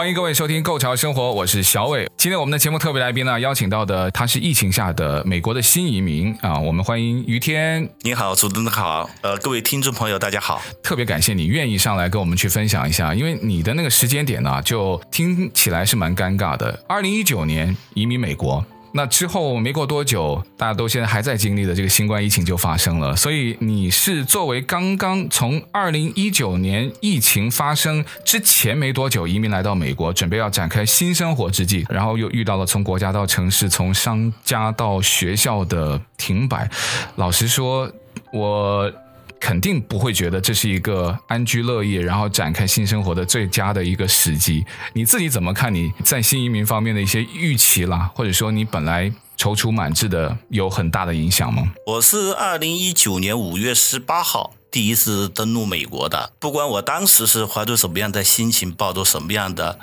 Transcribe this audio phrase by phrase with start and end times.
[0.00, 2.10] 欢迎各位收听《购潮生活》，我是小伟。
[2.16, 7.86] 今天我们的节目特别来宾呢，邀请到的他是疫情下的美国的新移民啊，我们欢迎于天。
[8.00, 10.62] 你好，主持人好，呃，各位听众朋友，大家好。
[10.82, 16.82] 特别感谢你愿意上来跟我们去分享一下，因为你的那个时间点呢，就听起来是蛮尴尬的。
[16.88, 18.64] 二零一九年移民美国。
[18.92, 23.14] 那之后没过多久，大家都现在还在经历的这个新冠疫情就发生了。
[23.14, 36.68] 所以你是作为刚刚从二零一九年疫情发生之前没多久移民来到美国，准备要展开新生活之际，然后又遇到了从国家到城市、从商家到学校的停摆。
[37.16, 37.90] 老实说，
[38.32, 38.92] 我。
[39.40, 44.64] 肯定不会觉得这是一个安居乐业，然后展开新生活的最佳的一个时机。
[44.92, 45.74] 你自己怎么看？
[45.74, 51.72] 你在新移民方面的一些预期啦，或者说你本来踌躇满志的，有很大的影响吗？
[51.86, 59.78] 我是二零一九年五月十八号第一次登陆美国的，不管我当时是怀着什么样的心情，抱着什么样的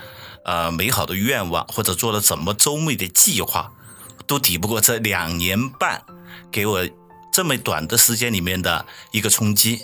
[0.46, 3.72] 呃美好的愿望，或者做了怎么周密的计划，
[4.28, 6.04] 都抵不过这两年半
[6.52, 6.88] 给我。
[7.38, 9.82] 这么短的时间里面的一个冲击，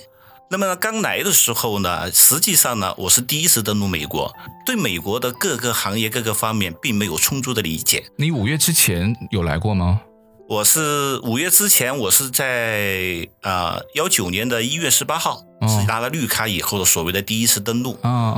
[0.49, 4.33] 那么刚来的时候呢，实际上呢，我是第一次登陆美国，
[4.65, 8.05] 对美国的各个行业各个方面并没有充足的理解。
[8.17, 10.01] 你五月之前有来过吗？
[10.49, 17.97] 我是五月之前，我是在啊幺九年的一月十八号，是拿了绿卡以后的所谓的第一次登陆。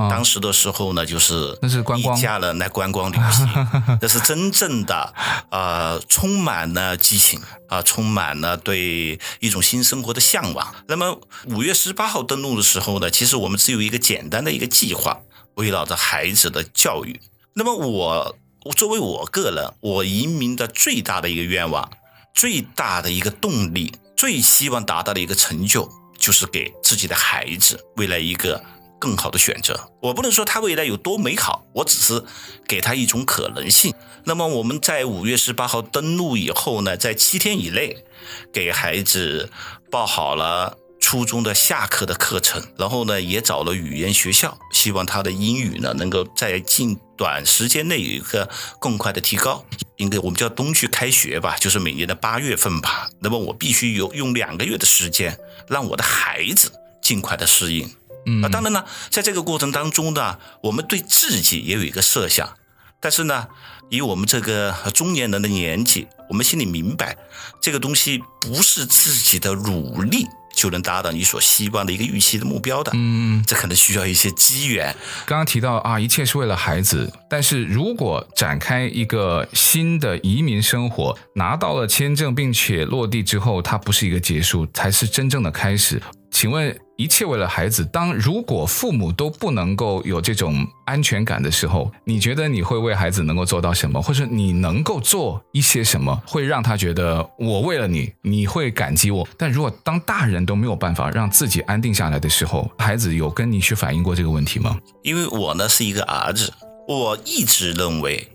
[0.10, 3.48] 当时的时候呢，就是那是观光，一家人来观光旅行，
[4.02, 5.14] 这是真正的
[5.50, 10.74] 呃充满了激情啊、呃，充满了对一种新生活的向往。
[10.88, 15.20] 那么五月十八号登陆的时候呢，其实我们只有一个简单的一个计划，
[15.56, 17.20] 围绕着孩子的教育。
[17.54, 18.36] 那么我。
[18.76, 21.88] 作为我个人，我移民的最大的一个愿望，
[22.34, 25.88] 最大的一个动力，最希望达到的一个成就，
[26.26, 28.60] 就是给自己的孩子未来一个
[28.98, 29.80] 更好的选择。
[30.02, 32.24] 我不能说他未来有多美好，我只是
[32.68, 33.94] 给他一种可能性。
[34.24, 38.04] 那么我们在五月十八号登陆以后呢，在七天以内，
[38.52, 39.52] 给孩子
[39.92, 40.76] 报好了。
[41.00, 49.64] 初中的下课的课程，然后呢，也找了语言学校，希望他的英语呢能够在近短时间内有一个更快的提高。
[49.98, 53.08] 应该我们叫冬去开学吧，就是每年的八月份吧。
[53.22, 55.38] 那么我必须有用两个月的时间，
[55.70, 57.90] 让我的孩子尽快的适应。
[58.26, 62.58] 嗯，啊，当然呢，在这个过程当中呢，我们对自己也有一个设想，
[63.00, 63.48] 但是呢，
[63.90, 67.16] 以我们这个中年人的年纪，我们心里明白，
[67.62, 70.26] 这个东西不是自己的努力。
[70.56, 74.96] 就能达到你所希望的一个预期的目标的，嗯，这可能需要一些机缘。
[75.26, 86.02] 刚刚提到啊，一切是为了孩子，但是如果展开一个新的移民生活，拿到了签证并且落地之后，它不是一个结束，才是真正的开始。
[86.36, 87.86] 请问，一切为了孩子。
[87.86, 99.26] 当如果父母都不能够有这种安全感的时候，你觉得你会为孩子能够做到什么，或者你能够做一些什么，会让他觉得我为了你，你会感激我？
[99.38, 104.78] 但如果当大人都没有办法让自己安定下来的时候，孩子有跟你去反映过这个问题吗？
[105.04, 106.52] 因为我呢是一个儿子，
[106.86, 108.28] 我一直认为，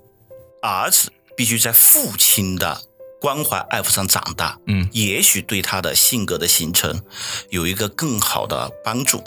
[0.62, 2.80] 儿子必须在父亲的。
[3.20, 7.02] 关怀爱抚上长大，嗯，也许对他的性格的形成
[7.50, 9.22] 有一个更好的帮助。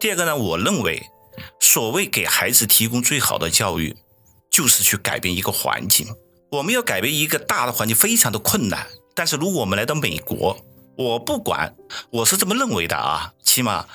[0.00, 1.02] 第二个呢，我认为，
[1.60, 3.94] 所谓给孩子提供最好的教育，
[4.50, 6.06] 就是去改变一个环境。
[6.50, 8.86] 我们要改变一个大的环境，非常的困难。
[9.14, 10.56] 但是如果我们来到美国，
[10.96, 11.74] 我不管，
[12.10, 13.86] 我是这么认为的啊，起码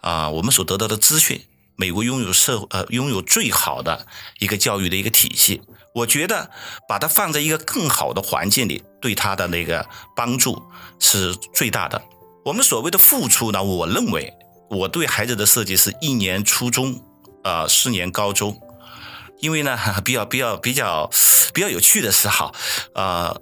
[0.00, 1.40] 啊、呃，我们所得到的资讯，
[1.78, 4.04] 美国拥有社呃拥有最好的
[4.40, 5.62] 一个教育的一个体系。
[5.94, 6.50] 我觉得
[6.88, 10.60] 把它放在一个更好的环境里，对他的那个帮助
[10.98, 12.02] 是最大的。
[12.44, 14.34] 我们所谓的付出呢，我认为
[14.68, 17.00] 我对孩子的设计是一年初中，
[17.44, 18.60] 呃，四年高中。
[19.40, 21.08] 因为呢， 比较比较比较
[21.54, 22.52] 比较有趣的是哈，
[22.94, 23.40] 呃，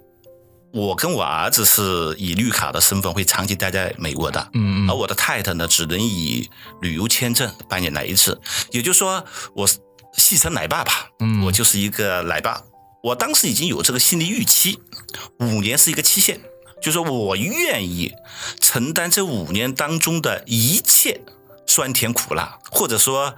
[0.77, 6.49] 我跟我儿子是以绿卡的身份会长期待在美国的，嗯，而我的太太呢，只能以
[6.81, 8.39] 旅游签证半年来一次，
[8.71, 9.25] 也就是说
[9.55, 9.67] 我。
[10.17, 12.59] 戏称奶爸吧，嗯，我就是一个奶爸。
[13.03, 14.79] 我当时已经有这个心理预期，
[15.37, 16.39] 五年是一个期限，
[16.81, 18.11] 就是说我愿意
[18.59, 21.21] 承担这五年当中的一切
[21.67, 23.35] 酸甜苦辣，或者说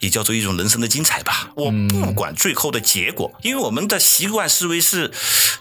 [0.00, 1.50] 也叫做一种人生的精彩吧。
[1.56, 5.12] 我不管最后的结果，嗯、因为我们的习惯思维是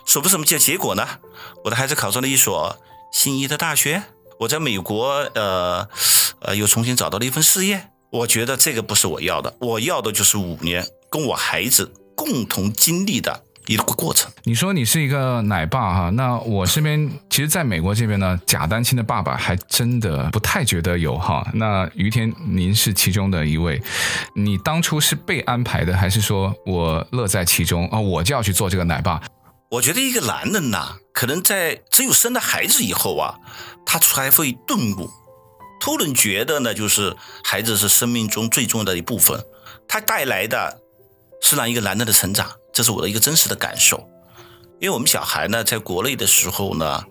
[0.06, 1.08] 什么什么叫结果呢？
[1.64, 2.78] 我的孩子考上了一所
[3.14, 4.04] 心仪的大学，
[4.40, 5.88] 我在美国呃
[6.40, 7.90] 呃又重新找到了一份事业。
[8.12, 14.32] 我觉得这个不是我要的，我要的就是五年跟我孩子共同经历的一个过程。
[14.44, 21.48] 你说你是一个奶爸哈，那我身边其实在美国这边呢，假单亲的爸爸还真的不太觉得有哈。
[21.54, 23.82] 那于天，您是其中的一位，
[24.36, 28.00] 你当初是被安排的，还是说我乐在其中啊？
[28.00, 29.22] 我就要去做这个奶爸？
[29.72, 33.36] 我觉得一个男人呐，可能在只有生了孩子以后啊，
[33.86, 35.10] 他才会顿悟。
[35.82, 39.44] 突然觉得呢，就是孩子是生命中最重要的一部分，
[39.88, 40.80] 他带来的
[41.48, 44.10] 是让一个男人的成长，这是我的一个真实的感受。
[44.80, 47.04] 因为我们小孩呢，在国内的时候呢，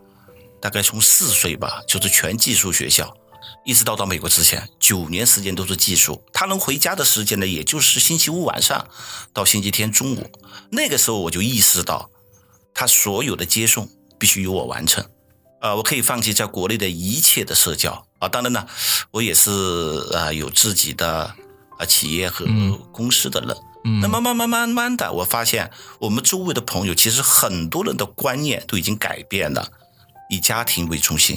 [0.60, 3.16] 大概从四岁吧，就是全寄宿学校，
[3.64, 6.20] 一直到到美国之前，九年时间都是寄宿。
[6.32, 8.84] 他能回家的时间呢，也就是星期五晚上
[9.32, 10.28] 到星期天中午。
[10.72, 12.10] 那个时候我就意识到，
[12.74, 13.88] 他所有的接送
[14.18, 15.06] 必须由我完成。
[15.60, 18.66] 呃，我可以放弃在国内的一切的社交啊，当然呢，
[19.12, 19.52] 我也是
[20.12, 21.32] 啊、呃，有自己的
[21.78, 22.44] 啊企业和
[22.90, 23.56] 公司的人。
[23.56, 29.68] 嗯，那慢慢慢慢慢的，我发现我们周围的朋友，其实很多人的观念都已经改变了，
[30.30, 31.36] 以家庭为中心。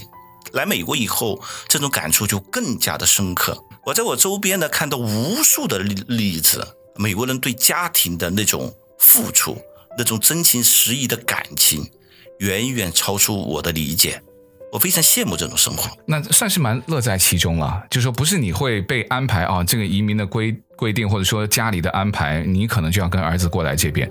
[0.53, 3.61] 来美国以后，这种感触就更加的深刻。
[3.85, 6.65] 我在我周边呢，看到无数的例例子，
[6.95, 9.57] 美国人对家庭的那种付出，
[9.97, 11.89] 那种真情实意的感情。
[12.39, 14.21] 远远超出我的理解，
[14.71, 15.89] 我非常羡慕这种生活。
[16.05, 24.09] 那算是蛮乐在其中了，就是说不是你会被安排啊，这个移民的规规定，或者说家里的安排，你可能就要跟儿子过来这边。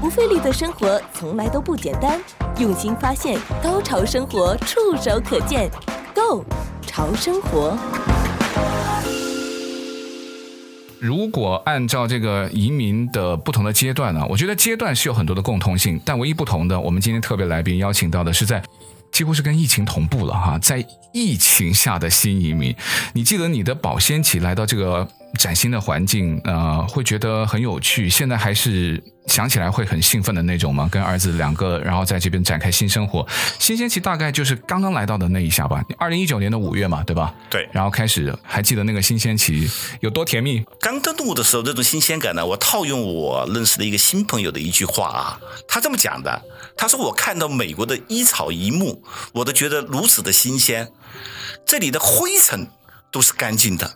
[0.00, 2.18] 不费力的生活从来都不简单，
[2.58, 5.70] 用心发现，高潮生活触手可见
[6.14, 6.44] ，Go
[6.82, 7.78] 潮生活。
[10.98, 18.62] 如果按照这个移民的不同的阶段呢，我觉得阶段是有很多的共通性，但唯一不同的，我们今天特别来宾邀请到的是在
[19.12, 22.74] 几乎是跟疫情同步了哈，在疫情下的新移民，
[23.12, 29.02] 你记得你的保鲜期来到这个崭新的环境，呃，会觉得很有趣，现在还是。
[29.26, 30.88] 想起来会很兴奋的那种吗？
[30.90, 33.24] 跟儿子两个，然后在这边展开新生活。
[33.60, 37.32] 新鲜期大概就是刚刚来到的那一下吧，二零一九年的五月嘛，对吧？
[37.48, 37.68] 对。
[37.70, 40.64] 然后开始，还记得那个新鲜期有多甜蜜？
[40.80, 46.42] 刚登陆的时候，这种新鲜感呢，我套用我认识的一个新朋友的一句话啊，他这么讲的，
[46.76, 49.00] 他说我看到美国的一草一木，
[49.32, 50.90] 我都觉得如此的新鲜，
[51.64, 52.66] 这里的灰尘
[53.12, 53.92] 都是干净的，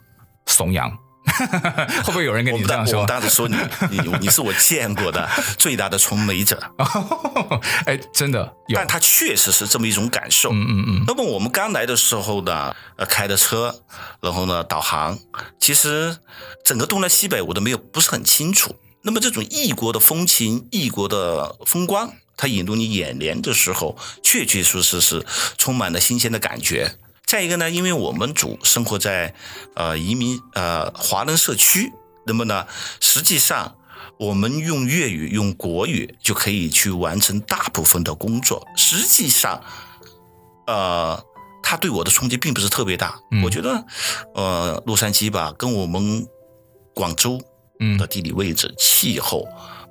[0.47, 1.04] 怂养。
[2.05, 3.01] 会不会有人跟你这样说？
[3.01, 3.57] 我当时说你，
[3.91, 5.29] 你你是我见过的
[5.59, 6.63] 最大的从美者。
[7.87, 10.51] 哎，真的，但他确实是这么一种感受。
[10.53, 11.05] 嗯嗯嗯。
[11.07, 13.83] 那么我们刚来的时候呢，呃，开的车，
[14.21, 15.19] 然后呢，导航，
[15.59, 16.17] 其实
[16.65, 18.75] 整个东南西北我都没有不是很清楚。
[19.03, 25.25] 那么这种异国的风情、异国的风光，它引入你眼帘的时候，确确实实是
[25.59, 26.95] 充满了新鲜的感觉。
[27.35, 29.35] 再一个呢，因为我们组生活在
[29.75, 31.93] 呃移民呃华人社区，
[32.27, 32.65] 那么呢，
[33.01, 33.75] 实际上
[34.21, 38.65] 我们用粤语用国语就可以去完成大部分的工作。
[38.77, 39.61] 实际上，
[40.69, 41.21] 呃，
[41.61, 43.19] 他对我的冲击并不是特别大。
[43.33, 43.85] 嗯、我觉得，
[44.37, 46.25] 呃，洛杉矶吧，跟我们
[46.95, 47.41] 广州
[47.99, 49.45] 的地理位置、嗯、气候。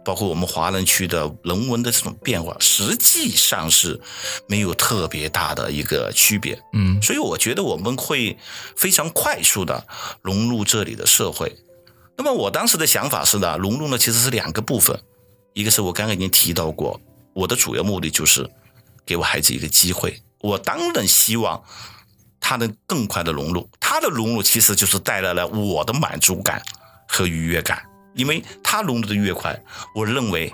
[0.06, 4.00] 包括我们华人区的人文的这种变化，实际上是
[4.48, 6.62] 没有特别大的一个区别。
[6.74, 8.38] 嗯，所以我觉得我们会
[8.76, 9.86] 非常快速的
[10.22, 11.56] 融入这里的社会。
[12.18, 15.00] 那么我当时的想法是呢，融入呢其实是两个部分，
[15.54, 17.00] 一个是我刚刚已经提到过，
[17.34, 18.50] 我的主要目的就是
[19.06, 20.22] 给我孩子一个机会。
[20.40, 21.64] 我当然希望
[22.40, 26.62] 他能更快的融入，他的融入其实就是带来了我的满足感
[27.08, 27.82] 和愉悦感。
[28.16, 29.58] 因为他融入的越快，
[29.96, 30.52] 我认为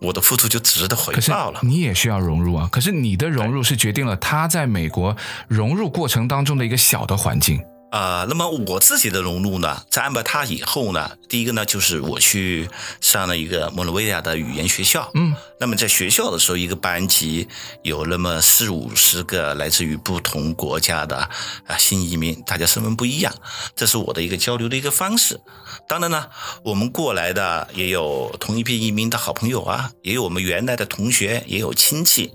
[0.00, 1.60] 我的付出就值得回报了。
[1.62, 5.16] 你也需要融入啊，可是你的融入是决定了他在美国
[5.48, 7.62] 融入过程当中的一个小的环境。
[7.92, 12.70] 啊、呃，那么我自己的融入呢，在安排他以后呢，第一个呢，就是我去
[13.02, 15.10] 上了一个莫罗维亚的语言学校。
[15.14, 17.46] 嗯，那么在学校的时候，一个班级
[17.82, 21.28] 有那么四五十个来自于不同国家的
[21.66, 23.30] 啊新移民，大家身份不一样，
[23.76, 25.38] 这是我的一个交流的一个方式。
[25.86, 26.28] 当然呢，
[26.64, 32.32] 我们过来的也有同一批移民的好朋友啊，也有我们原来的同学，也有亲戚，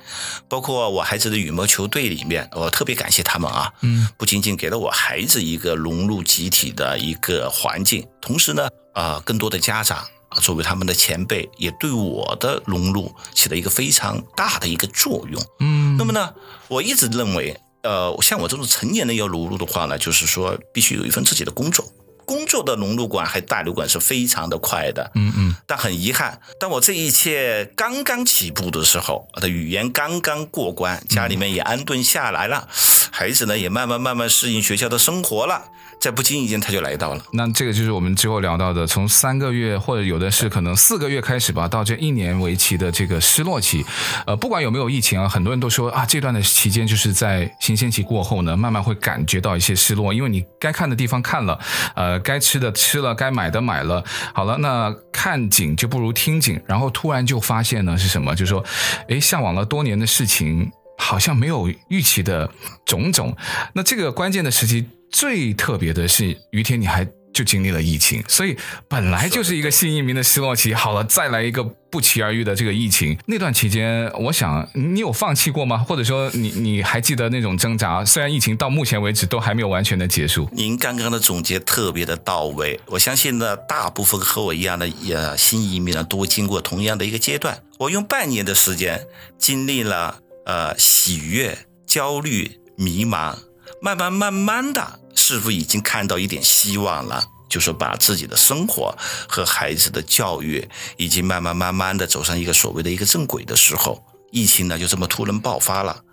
[0.47, 3.73] 包括我孩子的羽毛球队里面，我特别感谢他们啊。
[3.81, 9.99] 嗯，不仅仅给了我孩子一个融入集体的一个环境，同时呢，啊，更多的家长
[10.29, 15.41] 啊，作为他们的前辈，也对我的融入起了一个非常大的一个作用。
[15.59, 15.95] 嗯。
[15.97, 16.33] 那么呢，
[16.67, 21.85] 我一直认为，呃，像我这种成年人要融入的话呢，就是说必须有一份自己的工作。
[22.27, 32.67] 工作的融入感还大流馆是非常的快的，嗯嗯，但很遗憾，当我这一切刚刚起步的时候，我的语言刚刚过关，家里面也安顿下来了，
[33.11, 35.63] 孩子呢也慢慢慢慢适应学校的生活了。
[35.99, 37.23] 在不经意间，他就来到了。
[37.33, 43.83] 那这个就是我们之后聊到的，从三个月或者有的是可能四个月开始吧，到这一年为期的这个失落期。
[44.25, 51.59] 呃，不管有没有疫情啊，很多人都说啊，这段的期间就是在新鲜期过后呢，慢慢会感觉到一些失落，因为你该看的地方看了，
[51.95, 54.03] 呃，该吃的吃了，该买的买了。
[54.33, 58.35] 好了，那看景就不如听景，然后突然就发现呢是什么？
[58.35, 58.63] 就说，
[59.09, 62.49] 诶，向往了多年的事情，好像没有预期的
[62.85, 63.35] 种种。
[63.73, 64.87] 那这个关键的时期。
[65.11, 70.73] 最特别的是，于天你还就经历了疫情，所以本来就是一个新移民的失落期。
[70.73, 75.77] 好了，再来一个不期而遇的这个疫情，那段期间，我想你有放弃过吗？
[75.77, 78.03] 或者说你，你还记得那种挣扎？
[78.03, 80.49] 虽然疫情到目前为止都还没有完全的结束。
[80.51, 87.61] 您刚刚的总结特别的到位，我相信呢，大部分和我一样的呃新移民呢，都经过同样的一个阶段。
[87.77, 89.05] 我用半年的时间
[89.37, 93.35] 经历了呃喜悦、焦虑、迷茫。
[93.79, 98.95] 慢慢慢慢的，似乎已经看到一点希望了，就是把自己的生活
[99.27, 100.67] 和孩子的教育，
[100.97, 106.03] 已经慢慢慢慢的走上一个所谓的一个正轨的时候，疫情呢就这么突然爆发了。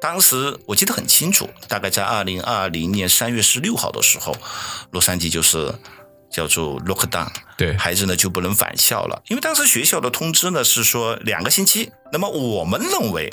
[0.00, 4.34] 当时我记得很清楚，大概在二零二零年三月十六号的时候，
[4.90, 5.72] 洛杉矶就是
[6.32, 13.30] 叫做 lockdown，对，孩子呢就不能返校了，因为当时学校的通知呢是说两个星期，那么我们认为。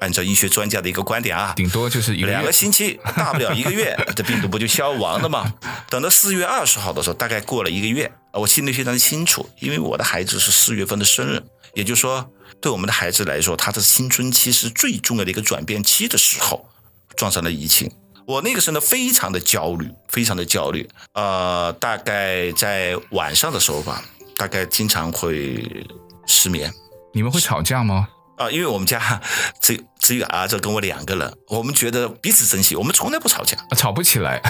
[0.00, 5.54] 按照医学专家的一个观点啊，顶多就是一个两个星期，大不了一个月， 这病毒不就消亡了吗？
[5.88, 11.42] 等到四月二十号的时候，大概过了一个月，我心里非常清楚，因为我的孩子是四月份的生日，
[11.74, 12.30] 也就是说，
[12.60, 16.68] 对我们的孩子来说，他的青春期是最重要的一个转变期的时候，
[17.16, 17.90] 撞上了疫情。
[18.26, 24.04] 我那个时候呢，非常的焦虑，非常的焦虑，呃，大概在晚上的时候吧，
[24.36, 25.84] 大概经常会
[26.26, 26.72] 失眠。
[27.12, 28.08] 你们会吵架吗？
[28.40, 29.20] 啊，因为我们家
[29.60, 34.40] 只只有儿子跟我两个人，我们觉得彼此珍惜，我们从来不吵架，吵不起来，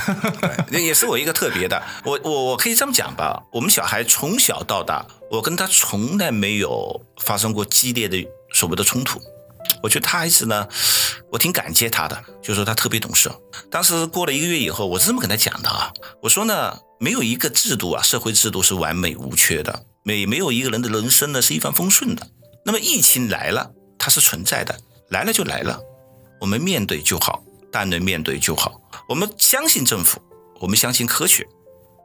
[0.71, 1.83] 那也是我一个特别的。
[2.05, 9.21] 我我我可以这么讲吧，我们小孩从小到大，我跟他从来没有发生过激烈的所谓的冲突。
[9.83, 10.69] 我觉得他还是呢，
[11.33, 13.29] 我挺感激他的，就是说他特别懂事。
[13.73, 15.93] 当时过了一个月以后，我是这么跟他讲的啊，
[16.23, 22.29] 我说呢，没有一个制度啊，社会制度是完美无缺的，没没有一个人的人生呢是一帆风顺的。
[22.65, 23.73] 那么疫情来了。
[24.01, 24.75] 它是存在的，
[25.11, 25.79] 来了就来了，
[26.41, 28.81] 我们面对就好，但能面对就好。
[29.07, 30.19] 我们相信政府，
[30.59, 31.47] 我们相信科学，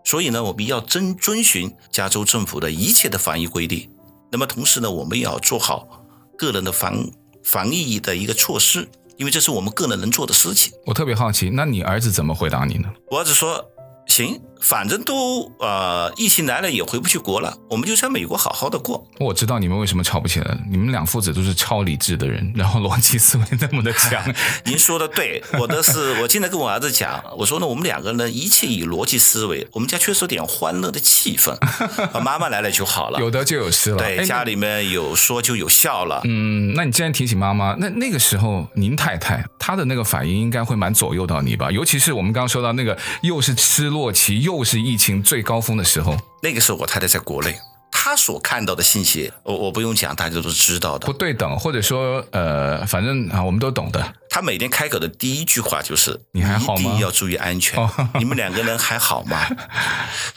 [0.04, 3.90] 所以呢，我们要遵遵循加州政府的一切的防疫规定。
[4.30, 6.06] 那么同时呢，我们也要做好
[6.38, 7.10] 个人的防
[7.42, 10.74] 防疫的一个措施，因为这是我们个人能做的事情。
[10.86, 12.92] 我特别好奇，那你儿子怎么回答你呢？
[13.10, 13.66] 我儿子说。
[14.08, 19.06] 行，反正都呃，疫情来了也回不去国了，我们就在美国好好的过。
[19.20, 24.24] 我知道你们为什么吵不起来，你们两父子都是超理智的人，然后逻辑思维那么的强。
[24.66, 31.56] 您说的对，我的是，我经常跟我儿子讲，我说呢，我们两个人一切以逻辑思维，我们家缺少点欢乐的气氛，
[32.22, 33.98] 妈妈来了就好了，有得就有失了。
[33.98, 36.22] 对，家里面有说就有笑了。
[36.24, 41.70] 嗯，那你既然提起妈妈，那那个时候您太太她的那个反应应该会蛮左右到你吧？
[41.72, 46.16] 尤其是我们刚刚说到那个又是失落期，又是疫情最高峰的时候。
[46.44, 47.56] 那个时候我太太在国内，
[47.92, 51.08] 她所看到的信息，我我不用讲，大家都知道的。
[51.08, 54.14] 不对等，或者说呃，反正啊，我们都懂的。
[54.30, 56.82] 她每天开口的第一句话就是：“你还好吗？
[56.82, 57.82] 一定要注意安全。
[57.82, 59.48] 哦” 你们两个人还好吗？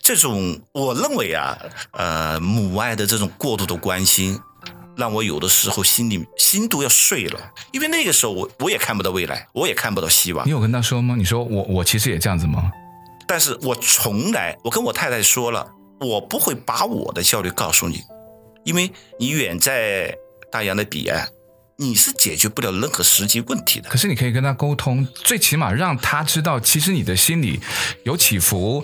[0.00, 1.58] 这种我认为啊，
[1.92, 4.40] 呃，母爱的这种过度的关心，
[4.96, 7.38] 让我有的时候心里心都要碎了。
[7.72, 10.46] 因为那个时候我我也看不到未来，我也看不到希望。
[10.46, 11.14] 你有跟她说吗？
[11.18, 12.72] 你说我我其实也这样子吗？
[13.28, 15.70] 但是我从来，我跟我太太说了，
[16.00, 18.00] 我不会把我的焦虑告诉你，
[18.64, 20.16] 因为你远在
[20.50, 21.28] 大洋的彼岸，
[21.76, 23.90] 你是解决不了任何实际问题的。
[23.90, 27.60] 可是你可以跟他沟通，最起码让他知道，其实你的心里
[28.04, 28.82] 有起伏，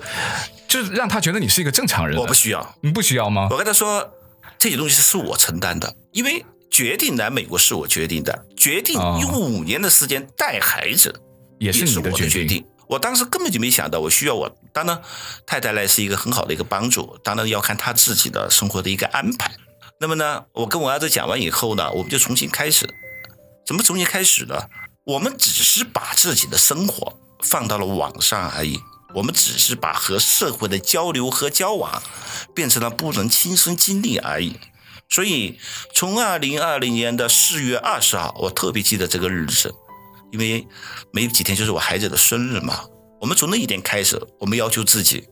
[0.68, 2.18] 就是让他觉得你是一个正常人。
[2.18, 3.48] 我不需要，你不需要吗？
[3.50, 4.12] 我跟他说，
[4.58, 11.18] 这些东西是我承担的，因为决定来美国是我决定的，决定用五年的时间带孩子
[11.58, 12.62] 也是你的决定。
[12.88, 15.00] 我当时根本就没想到我需要我，当然
[15.46, 19.54] 太太来是一个很好的一个帮助，当然要看他自己的生活的一个安排。
[20.00, 22.92] 那么呢，我跟我儿子讲完以后呢，我们就重新开始。
[23.66, 24.68] 怎么重新开始呢？
[25.04, 28.80] 我们只是把自己的生活放到了网上而已，
[29.14, 32.02] 我们只是把和社会的交流和交往
[32.54, 34.58] 变成了不能亲身经历而已。
[35.08, 35.60] 所以
[35.94, 39.74] 从二零二零年的四月二十号，我特别记得这个日子，
[40.34, 40.66] 因为
[41.12, 42.84] 没几天就是我孩子的生日嘛。
[43.20, 45.28] 我们从那一天开始，我们要求自己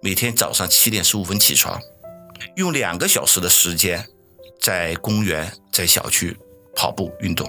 [0.00, 1.78] 每天早上七点十五分起床，
[2.56, 4.02] 用两个小时的时间
[4.58, 6.34] 在公园、在小区
[6.74, 7.46] 跑步运动。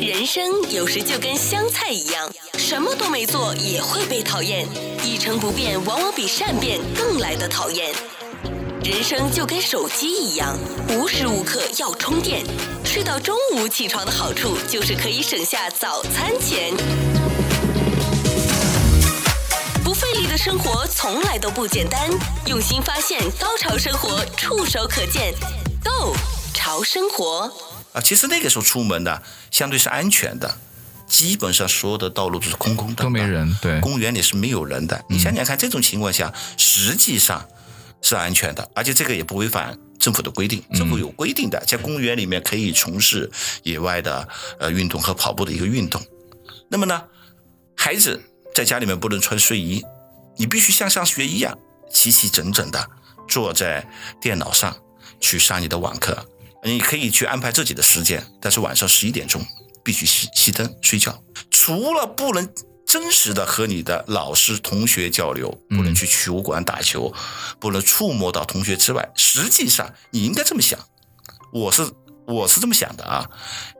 [0.00, 4.68] 人生有时就跟香菜一样，什么都没做也会被讨厌，
[5.04, 7.92] 一成不变往往比善变更来得讨厌。
[8.86, 10.56] 人生就跟手机一样，
[10.90, 12.46] 无时无刻要充电。
[12.84, 16.72] 睡到中午起床的好处就是可以省下早餐钱。
[19.82, 22.08] 不费力的生活从来都不简单，
[22.46, 25.34] 用心发现，高潮生活触手可见
[25.82, 26.14] Go
[26.54, 27.52] 潮生活
[27.92, 28.00] 啊！
[28.00, 30.58] 其实那个时候出门的相对是安全的，
[31.08, 33.52] 基本上所有的道路都是空空的，都没人。
[33.60, 35.04] 对，公园里是没有人的。
[35.08, 37.44] 你想想看，这种情况下，实际上。
[38.02, 40.62] 是安全的，而且这个也不违反政府的规定。
[40.74, 43.30] 政府有规定的，在公园里面可以从事
[43.62, 46.00] 野外的呃运动和跑步的一个运动。
[46.68, 47.02] 那么呢，
[47.76, 48.22] 孩子
[48.54, 49.82] 在家里面不能穿睡衣，
[50.36, 51.58] 你必须像上学一样
[51.90, 52.88] 齐齐整整的
[53.28, 53.86] 坐在
[54.20, 54.76] 电脑上
[55.20, 56.26] 去上你的网课。
[56.62, 59.44] 你可以去安排自己的时间，但是晚上十一点钟
[59.82, 61.22] 必须熄熄灯睡觉。
[61.50, 62.48] 除了不能。
[62.86, 67.12] 真实的和你的老师、同学交流，不能去球馆打球，
[67.58, 70.78] 不能触摸到同学之外，实际上你应该这么想，
[71.52, 71.90] 我是
[72.26, 73.28] 我是这么想的啊，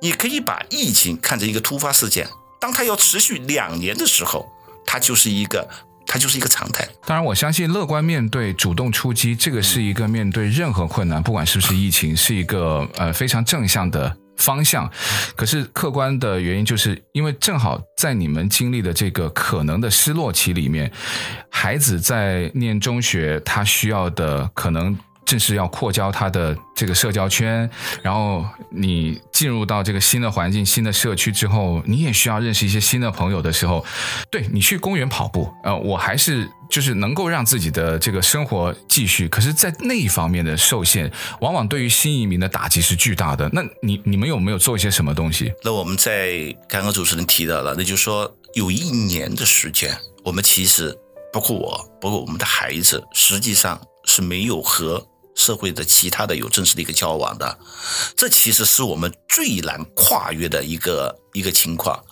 [0.03, 2.29] 你可以把疫情看成一个突发事件，
[2.61, 4.45] 当它要持续两年的时候，
[4.85, 5.69] 它就是一个
[6.07, 6.87] 它就是一个常态。
[7.07, 14.17] 当然，我相信乐观面对、主动出击，这个是一个面对任何困难，不管是不是疫情，是一个呃非常正向的。
[14.37, 14.91] 方向，
[15.35, 20.91] 可是客观的原因就是因为正好在你们经历的这个可能的失落期里面，
[21.51, 24.97] 孩子在念中学，他需要的可能。
[25.27, 27.69] 正是要扩交他的这个社交圈，
[28.01, 33.85] 然后你进入到这个新的环境、新的社区之后，你也需要认识一些新的朋友的时候，
[34.31, 39.29] 对，你去公园跑步，呃，我还是就是能够让自己的这个生活继续。
[39.29, 43.51] 可是，在那一方面的受限，往往对于新移民的打击是巨大的。
[43.53, 45.53] 那你你们有没有做一些什么东西？
[45.65, 50.97] 那我们在刚刚主持人提到了，那就是说有一年的时间，我们其实
[51.33, 55.05] 包括我，包括我们的孩子，实际上是没有和。
[55.37, 57.59] 社会的其他的有正式的一个交往的，
[58.17, 62.03] 这其实是我们最难跨越的一个一个情况。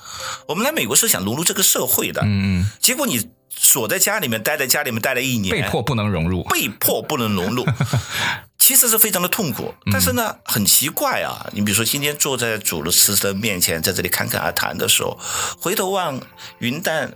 [0.46, 7.64] 我们来美国是想融入这个社会的，嗯，结果你锁在家里面，待在家里面待了一年，被迫不能融入，被迫不能融入，
[8.58, 9.74] 其实是非常的痛苦。
[9.90, 15.18] 但是呢，很奇怪啊，你比如说今天坐在主持人面前，在这里侃侃而谈的时候，
[15.58, 16.20] 回头望
[16.58, 17.14] 云淡，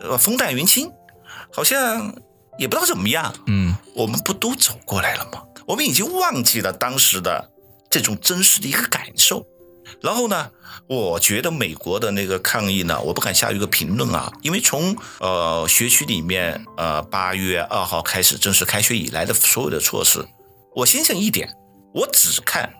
[0.00, 0.90] 呃，风淡云轻，
[1.52, 2.12] 好像。
[2.58, 5.42] 也不知道怎么样，嗯，我们不都走过来了吗？
[5.66, 7.50] 我们已经忘记了当时的
[7.88, 9.46] 这种真实的一个感受。
[10.02, 10.50] 然后呢，
[10.86, 20.26] 我觉得美国的那个抗议呢，我不敢下一个评论啊，因为从呃学区里面呃八月二号开始正式开学以来的所有的措施，
[20.74, 21.48] 我先想一点，
[21.94, 22.70] 我只看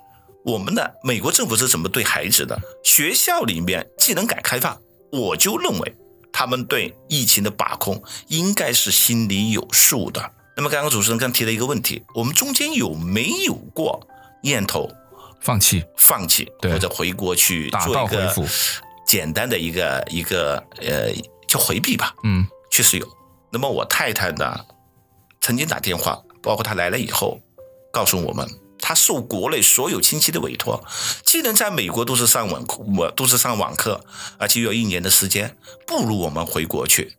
[0.44, 2.58] 我们的美国政府是怎么对孩子的。
[2.84, 4.78] 学校里面既能改开放，
[5.12, 5.94] 我就认为。
[6.38, 10.30] 他们对疫情的把控应该是心里有数的。
[10.56, 14.06] 那么，刚刚主持人刚提了一个问题：我们中间有没有过
[14.40, 14.88] 念头
[15.40, 18.32] 放弃、放弃，或者回国去做一个
[19.04, 21.10] 简单的一个一个呃
[21.48, 22.14] 叫回避吧？
[22.22, 23.08] 嗯，确实有。
[23.50, 24.60] 那么，我太太呢，
[25.40, 27.40] 曾经打电话，包括她来了以后，
[27.92, 28.48] 告诉我们。
[28.88, 30.82] 他受国内所有亲戚的委托，
[31.22, 34.02] 既能在美国都是上网课，我都是上网课，
[34.38, 35.54] 而且有一年的时间，
[35.86, 37.18] 不如我们回国去。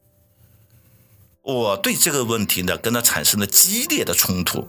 [1.43, 4.67] 我对这个问题呢，跟他产生了激烈的冲突。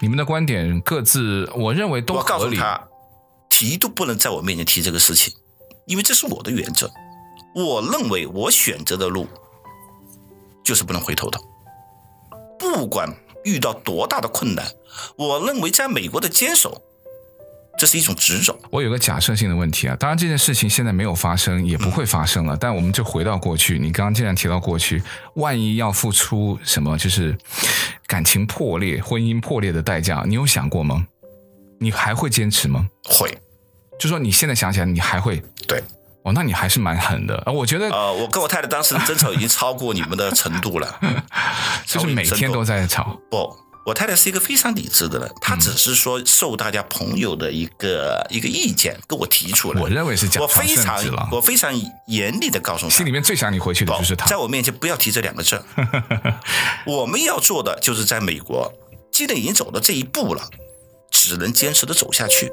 [0.00, 2.24] 你们的观点各自，我认为都合理。
[2.24, 2.88] 我告诉他，
[3.50, 5.34] 提都不能在我面前提这个事情，
[5.84, 6.90] 因为这是我的原则。
[7.54, 9.28] 我认为我选择的路
[10.64, 11.38] 就是不能回头的，
[12.58, 13.14] 不管。
[13.44, 14.64] 遇到多大的困难，
[15.16, 16.82] 我认为在美国的坚守，
[17.78, 18.58] 这是一种执着。
[18.70, 22.54] 我有个假设性的问题啊，当然这件事情现在没有发生，也不会发生了。
[22.54, 25.02] 嗯、但我们就回到过去，你刚刚既然提到过去，
[25.34, 27.36] 万一要付出什么，就是
[28.06, 31.06] 感情破裂、婚姻破裂的代价，你有想过吗？
[31.78, 32.88] 你还会坚持吗？
[33.04, 33.38] 会，
[33.98, 35.82] 就说你现在想起来，你还会对。
[36.22, 37.50] 哦，那你还是蛮狠的啊！
[37.50, 41.00] 我觉得，呃，我跟我太太当时争吵已经超过你们的程度了，
[41.86, 43.18] 就是每天都在吵。
[43.30, 43.56] 不，我
[43.86, 49.80] 我太太是一个非常理智的人，她只是说受大家朋友的一个一个意见跟我提出来。
[49.80, 51.26] 我认为是假传圣旨了。
[51.32, 51.72] 我非常
[52.06, 55.64] 严厉的告诉他，心里面最想你回去的就是他，在我面前不要提这两个字。
[56.86, 58.70] 我们要做的就是在美国，
[59.10, 60.46] 既然已经走到这一步了，
[61.10, 62.52] 只能坚持的走下去。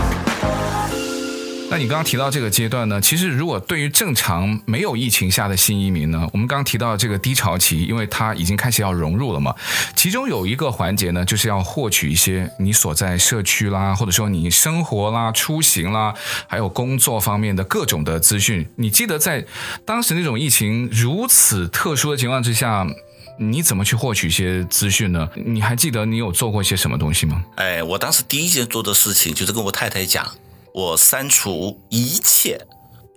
[1.71, 2.99] 那你刚刚提到这个阶段呢？
[2.99, 9.55] 其实如果对于正常没有疫情下的新移民呢，我们刚刚提到这个低潮期，因为他已经开始要融入了嘛。
[9.95, 16.13] 其中有一个环节呢，就是要获取一些你所在社区啦，或者说你生活啦、出行啦，
[16.45, 18.67] 还有工作方面的各种的资讯。
[18.75, 19.45] 你记得在
[19.85, 22.85] 当时那种疫情如此特殊的情况之下，
[23.39, 25.29] 你怎么去获取一些资讯呢？
[25.45, 27.41] 你还记得你有做过一些什么东西吗？
[27.55, 30.29] 哎，我当时第一件做的事情就是跟我太太讲。
[30.73, 32.59] 我删除一切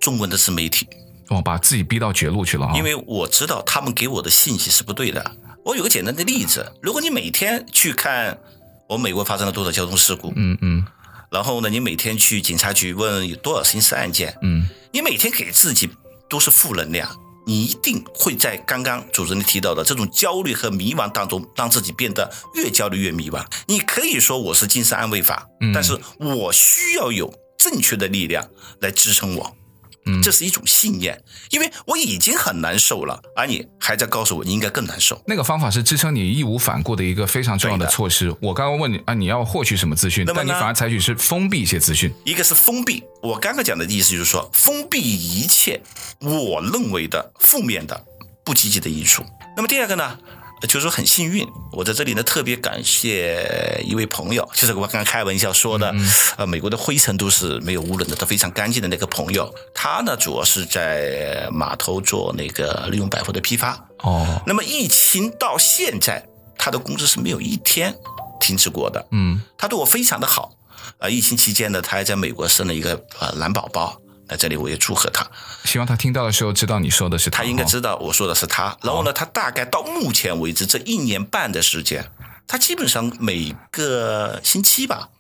[0.01, 0.87] 中文的自媒体，
[1.31, 2.71] 我、哦、把自己逼到绝路去了。
[2.75, 5.37] 因为我知道他们给我的信息是不对的。
[5.65, 8.39] 我有个简单的例子：如果你每天去看
[8.87, 10.85] 我美国发生了多少交通事故，嗯嗯，
[11.31, 15.89] 然后呢，你每天去警察局问有多少刑事案件，嗯，你每天给自己
[16.29, 17.09] 都是负能量，
[17.47, 23.43] 你一定会在刚刚主持人提到的这种焦虑和迷茫当中，让自己变得越焦虑越迷茫。
[23.67, 27.33] 你可以说我是精神安慰法，嗯、但是我需要有。
[27.65, 28.47] 正确的力量
[28.81, 29.57] 来支撑我，
[30.05, 31.19] 嗯，这是一种信念，
[31.51, 35.19] 因为我已经很难受了，而你还在告诉我你应该更难受。
[35.27, 38.29] 那个方法是支撑你义无反顾的一个非常重要的措施。
[38.43, 40.27] 我刚刚问你啊，你要获取什么资讯？
[40.27, 42.13] 那么你反而采取是封闭一些资讯。
[42.25, 45.81] 一个是封闭，我刚刚讲的意思就是说，封闭一切
[46.21, 48.05] 我认为的负面的、
[48.45, 49.25] 不积极的因素。
[49.57, 50.19] 那么第二个呢？
[50.67, 59.53] 就是说很幸运，我在这里呢特别感谢一位朋友，就是我刚刚开玩笑说的，嗯、呃，美国的灰尘都是没有污染的，都非常干净的那个朋友。
[59.75, 63.73] 他呢主要是在码头做那个日用百货的批发。
[63.99, 66.27] 哦，那么疫情到现在，
[66.59, 67.95] 他的工资是没有一天
[68.41, 69.07] 停止过的。
[69.11, 70.53] 嗯，他对我非常的好。
[70.99, 73.99] 啊、呃，疫情期间呢，他还在美国生了一个呃男宝宝。
[74.29, 75.27] 在这里我也祝贺他，
[75.65, 77.43] 希望他听到的时候知道你说的是他。
[77.43, 78.77] 他应该知道我说的是他。
[78.83, 82.11] 然后呢，他大概到目前为止这一年半的时间，
[82.47, 85.11] 他基本上每个星期吧，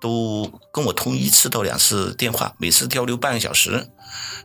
[0.00, 3.90] 都跟我通一次到两次电话，每次交流半个小时，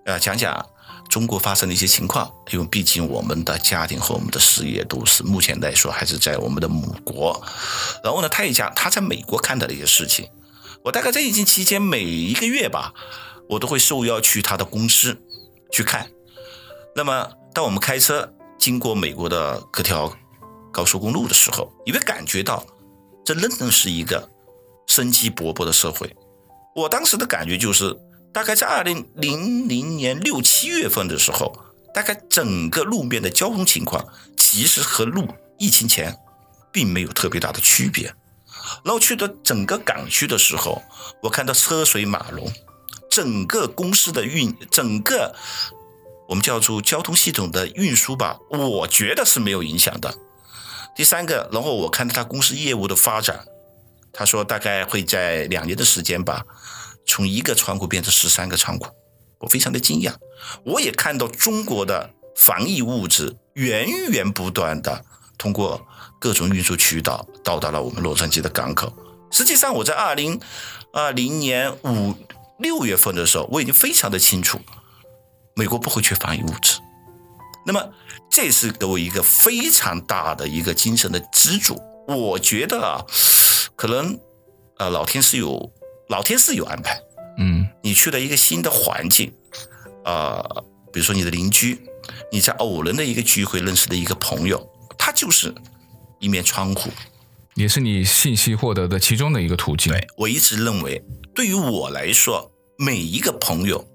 [0.05, 0.65] 呃，讲讲
[1.09, 2.29] 中国发生的一些情况。
[2.51, 7.41] 因为毕竟我们的家庭和我们的事业都是目前来说还是在我们的母国。
[8.03, 10.27] 然后呢，他也讲他在美国看到的一些事情。
[10.83, 12.93] 我大概在疫情期间每一个月吧。
[13.49, 15.17] 我都会受邀去他的公司
[15.71, 16.09] 去看。
[16.95, 20.11] 那么，当我们开车经过美国的各条
[20.71, 22.65] 高速公路的时候，你会感觉到
[23.23, 24.29] 这仍然是一个
[24.87, 26.15] 生机勃勃的社会。
[26.75, 27.95] 我当时的感觉就是，
[28.33, 31.53] 大概在二零零零年六七月份的时候，
[31.93, 34.05] 大概整个路面的交通情况
[34.37, 35.27] 其实和路
[35.57, 36.17] 疫情前
[36.71, 38.13] 并没有特别大的区别。
[38.83, 40.81] 然后去到整个港区的时候，
[41.21, 42.51] 我看到车水马龙。
[43.15, 45.33] 整个公司的运，整个
[46.27, 50.13] 我们叫做交通系统的运输吧，我觉得是没有影响的。
[50.97, 53.45] 第三个，然后我看到他公司业务的发展，
[54.11, 56.43] 他说大概会在两年的时间吧，
[57.07, 58.89] 从一个仓库变成十三个仓库，
[59.39, 60.13] 我非常的惊讶。
[60.65, 65.05] 我也看到中国的防疫物资源源不断的
[65.37, 65.87] 通过
[66.19, 68.91] 各种运输渠道到达了我们洛杉矶的港口。
[69.31, 70.37] 实际上，我在二零
[70.91, 72.13] 二零年五。
[72.59, 74.59] 六月份的时候，我已经非常的清楚，
[75.55, 76.79] 美国不会缺防疫物资。
[77.65, 77.93] 那么，
[78.29, 81.81] 这是给我一个非常大的一个精神的支柱。
[82.07, 83.03] 我觉得啊，
[83.75, 84.19] 可能
[84.77, 85.73] 呃，老天是有
[86.09, 87.01] 老天是有安排。
[87.37, 89.33] 嗯，你去了一个新的环境，
[90.03, 91.81] 啊、呃，比如说你的邻居，
[92.31, 95.53] 你在偶然的一个聚会认识的一个朋友，他就是
[96.19, 96.91] 一面窗户。
[97.55, 99.91] 也是你信息获得的其中的一个途径。
[99.91, 101.03] 对，我一直认为，
[101.35, 103.85] 对于我来说，每一个朋友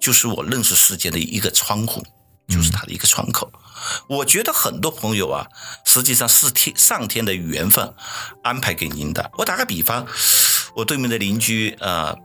[0.00, 2.02] 就是我认识世界的一个窗户，
[2.48, 3.50] 就是他的一个窗口。
[3.52, 3.60] 嗯。
[4.08, 5.46] 我觉得很多朋友啊，
[5.84, 7.94] 实际上是天上天的缘分
[8.42, 9.30] 安排给您的。
[9.36, 10.06] 我打个比方，
[10.74, 12.16] 我对面的邻居呃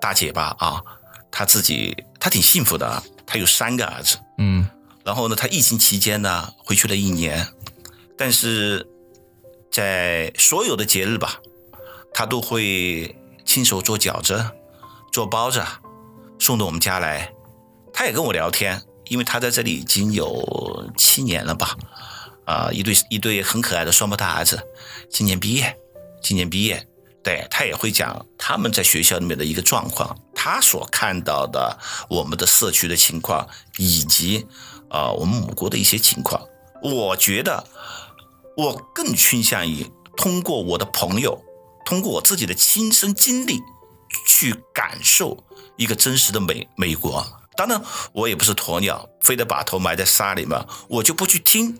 [0.00, 0.82] 大姐吧啊，
[1.30, 4.68] 她自己她挺幸福的啊，她有三个儿子，嗯，
[5.04, 7.46] 然后呢，她疫情期间呢回去了一年，
[8.18, 8.88] 但是。
[9.70, 11.40] 在所有的节日吧，
[12.12, 13.16] 他都会
[13.52, 14.42] 亲手做饺子、
[15.12, 15.62] 做包子，
[16.38, 17.30] 送到我们家来。
[17.92, 21.76] 他也跟我聊天，因为他在这里已经有七年了吧。
[22.46, 24.58] 啊、一对一对很可爱的双胞胎儿子，
[25.10, 25.76] 今年毕业，
[26.22, 26.88] 今年毕业，
[27.22, 34.46] 对，他也会讲他们在学校里面的一个状况，他所看到的我们的社区的情况，以及
[34.88, 36.40] 啊、我们母国的一些情况。
[36.82, 37.62] 我觉得
[38.56, 39.86] 我更倾向于
[40.16, 41.38] 通过我的朋友，
[41.84, 43.60] 通过我自己的亲身经历
[44.26, 45.44] 去感受
[45.76, 47.26] 一个真实的美美国。
[47.54, 51.78] 当然，我也不是鸵鸟，非得把头埋在沙里面，我就不去听。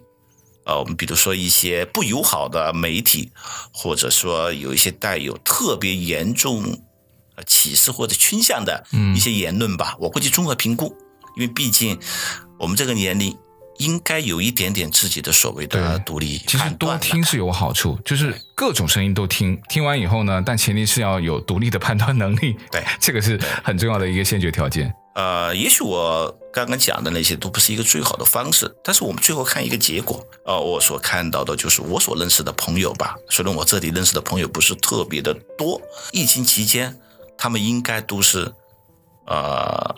[0.64, 3.32] 呃，我们比如说一些不友好的媒体，
[3.72, 6.62] 或者说有一些带有特别严重
[7.34, 8.84] 呃歧视或者倾向的
[9.16, 10.94] 一些言论吧，我估计综合评估，
[11.36, 11.98] 因为毕竟
[12.60, 13.36] 我们这个年龄
[13.78, 16.38] 应该有一点点自己的所谓的独立。
[16.46, 22.56] 其实多听是有好处，就是各种声音都听，听完以后呢，但前提是要有独立的判断能力。
[22.70, 24.92] 对， 这个是很重要的一个先决条件。
[25.14, 30.26] 呃，也许我刚刚讲的那些都不是一个最好的方式，但是我们最后看一个结果。
[30.46, 33.14] 呃，我所看到的就是我所认识的朋友吧。
[33.28, 35.78] 虽然我这里认识的朋友不是特别的多，
[36.12, 36.98] 疫情期间
[37.36, 38.50] 他们应该都是
[39.26, 39.94] 呃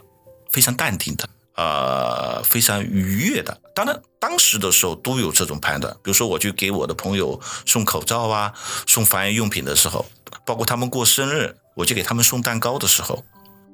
[0.51, 3.61] 非常淡定的，呃非常愉悦的。
[3.75, 5.93] 当然，当时的时候都有这种判断。
[6.03, 8.53] 比如说，我去给我的朋友送口罩啊，
[8.87, 10.07] 送防疫用品的时候，
[10.47, 13.25] 包括他们过生日，我去给他们送蛋糕的时候。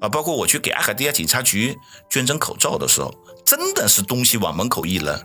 [0.01, 1.77] 啊，包括我去给阿卡迪亚警察局
[2.09, 3.15] 捐赠口罩的时候，
[3.45, 5.23] 真的是东西往门口一扔，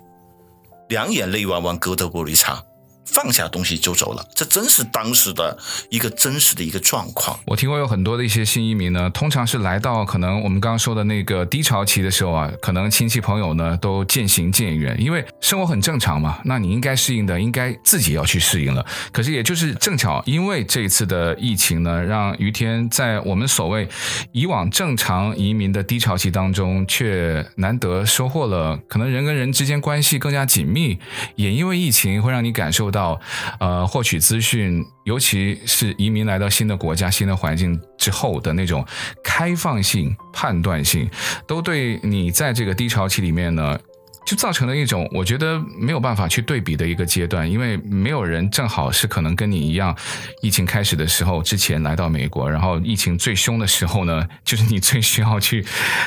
[0.89, 2.61] 两眼泪汪汪，隔着玻璃窗。
[3.05, 5.57] 放下东西就走了，这真是当时的
[5.89, 7.39] 一个真实的一个状况。
[7.45, 16.39] 我听过有很多的一些新移民呢，通常是来到可能我们刚刚说的那个低潮期的时候啊，可能亲戚朋友呢都渐行渐远，因为生活很正常嘛。
[16.45, 18.85] 那你应该适应的，应该自己要去适应了。
[19.11, 23.87] 可是也就是正巧，因为这一次的疫情呢，让于天在我们所谓
[24.31, 30.97] 以往正常移民的低潮期当中，却难得收获了可能人跟人之间关系更加紧密，
[31.35, 33.19] 也因为疫情会让你感受到，
[33.59, 38.85] 呃，获取资讯，尤其是移民来到新的国家、新的环境之后的那种
[39.21, 41.09] 开放性、判断性，
[41.45, 43.77] 都对你在这个低潮期里面呢。
[44.25, 49.95] 就造成了一种我觉得没有办法去对比的一个阶段，因为没有人正好是可能跟你一样，
[50.41, 55.63] 疫情开始的时候之前来到美国，然后疫情最凶的时候呢，就是你最需要去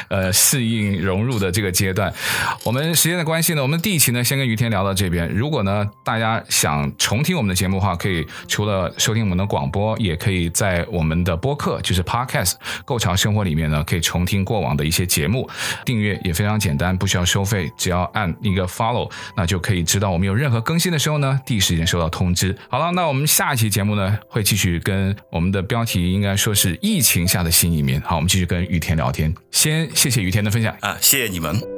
[0.08, 2.12] 呃适应融入的这个阶段。
[2.64, 5.28] 我们时间的关系呢，我们第一期呢先跟于天聊到这边。
[5.28, 12.54] 如果呢大家想重听我们的节目的话，可以除了收听我们的广播，也可以在我们的播客就是 Podcast
[12.84, 15.48] 购潮生活里面呢可以重听过往的一些节目。
[15.84, 18.07] 订阅也非常简单，不需要收费，只要。
[18.12, 22.56] 按一个 follow，那就可以知道我们有任何更新的时候呢，第一时间收到通知。
[22.68, 28.00] 好了，那我们下一期节目呢，会继续跟我们的标题应该说是疫情下的新移民。
[28.00, 29.34] 好，我们继续跟雨田聊天。
[29.50, 31.77] 先谢谢雨田的分享啊，谢谢你们。